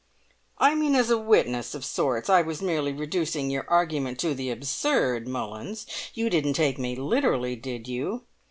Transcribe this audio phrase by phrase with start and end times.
[0.57, 2.27] "I mean as a witness of sorts.
[2.27, 5.85] I was merely reducing your argument to the absurd, Mullins;
[6.15, 8.23] you didn't take me literally, did you?